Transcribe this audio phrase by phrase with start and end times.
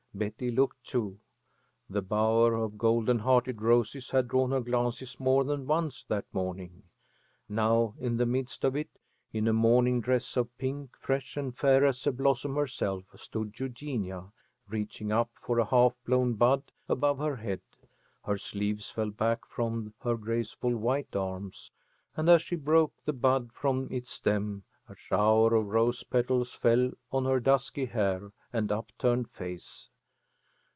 [0.13, 1.19] Betty looked too.
[1.89, 6.83] That bower of golden hearted roses had drawn her glances more than once that morning.
[7.47, 8.89] Now in the midst of it,
[9.31, 14.31] in a morning dress of pink, fresh and fair as a blossom herself, stood Eugenia,
[14.67, 17.61] reaching up for a half blown bud above her head.
[18.25, 21.71] Her sleeves fell back from her graceful white arms,
[22.17, 26.91] and as she broke the bud from its stem a shower of rose petals fell
[27.13, 29.87] on her dusky hair and upturned face.